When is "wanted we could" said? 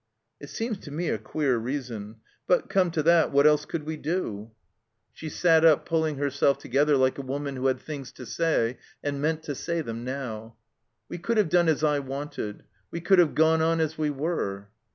11.99-13.19